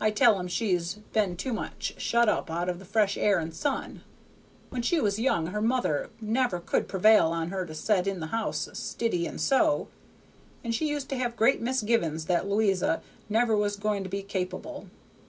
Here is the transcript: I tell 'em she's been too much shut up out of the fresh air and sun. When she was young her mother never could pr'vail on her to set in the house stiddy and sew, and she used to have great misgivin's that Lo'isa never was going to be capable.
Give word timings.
I 0.00 0.12
tell 0.12 0.38
'em 0.38 0.46
she's 0.46 0.98
been 1.12 1.34
too 1.36 1.52
much 1.52 1.94
shut 1.98 2.28
up 2.28 2.48
out 2.48 2.68
of 2.68 2.78
the 2.78 2.84
fresh 2.84 3.18
air 3.18 3.40
and 3.40 3.52
sun. 3.52 4.02
When 4.68 4.82
she 4.82 5.00
was 5.00 5.18
young 5.18 5.46
her 5.48 5.60
mother 5.60 6.10
never 6.20 6.60
could 6.60 6.86
pr'vail 6.86 7.32
on 7.32 7.48
her 7.48 7.66
to 7.66 7.74
set 7.74 8.06
in 8.06 8.20
the 8.20 8.28
house 8.28 8.68
stiddy 8.74 9.26
and 9.26 9.40
sew, 9.40 9.88
and 10.62 10.72
she 10.72 10.86
used 10.86 11.08
to 11.08 11.16
have 11.16 11.34
great 11.34 11.60
misgivin's 11.60 12.26
that 12.26 12.46
Lo'isa 12.46 13.00
never 13.28 13.56
was 13.56 13.74
going 13.74 14.04
to 14.04 14.08
be 14.08 14.22
capable. 14.22 14.86